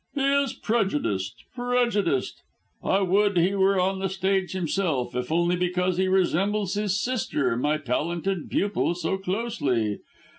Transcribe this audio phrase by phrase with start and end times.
[0.15, 2.41] "He is prejudiced, prejudiced.
[2.83, 7.55] I would he were on the stage himself, if only because he resembles his sister,
[7.55, 9.99] my talented pupil, so closely.